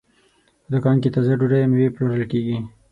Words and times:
په 0.63 0.67
دوکان 0.73 0.95
کې 1.01 1.13
تازه 1.15 1.33
ډوډۍ 1.39 1.59
او 1.63 1.69
مېوې 1.71 1.93
پلورل 1.95 2.23
کېږي. 2.31 2.57